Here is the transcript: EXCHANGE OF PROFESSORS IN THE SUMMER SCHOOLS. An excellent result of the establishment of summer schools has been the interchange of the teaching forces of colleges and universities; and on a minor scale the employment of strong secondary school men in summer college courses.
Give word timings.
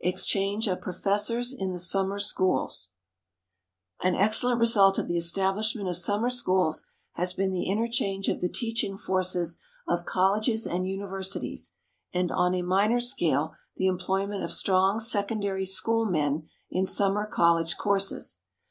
EXCHANGE 0.00 0.68
OF 0.68 0.80
PROFESSORS 0.80 1.52
IN 1.52 1.70
THE 1.70 1.78
SUMMER 1.78 2.18
SCHOOLS. 2.18 2.92
An 4.02 4.14
excellent 4.14 4.58
result 4.58 4.98
of 4.98 5.06
the 5.06 5.18
establishment 5.18 5.86
of 5.86 5.98
summer 5.98 6.30
schools 6.30 6.86
has 7.12 7.34
been 7.34 7.50
the 7.52 7.68
interchange 7.68 8.28
of 8.28 8.40
the 8.40 8.48
teaching 8.48 8.96
forces 8.96 9.62
of 9.86 10.06
colleges 10.06 10.66
and 10.66 10.88
universities; 10.88 11.74
and 12.10 12.32
on 12.32 12.54
a 12.54 12.62
minor 12.62 13.00
scale 13.00 13.52
the 13.76 13.86
employment 13.86 14.42
of 14.42 14.50
strong 14.50 14.98
secondary 14.98 15.66
school 15.66 16.06
men 16.06 16.48
in 16.70 16.86
summer 16.86 17.26
college 17.26 17.76
courses. 17.76 18.38